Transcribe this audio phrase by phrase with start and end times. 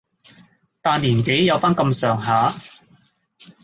[0.81, 2.51] 但年紀有返咁上下